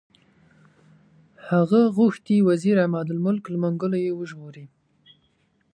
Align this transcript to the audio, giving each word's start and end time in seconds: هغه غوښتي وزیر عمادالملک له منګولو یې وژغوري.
هغه 1.49 1.81
غوښتي 1.97 2.35
وزیر 2.49 2.75
عمادالملک 2.85 3.43
له 3.49 3.57
منګولو 3.63 3.97
یې 4.05 4.11
وژغوري. 4.19 4.65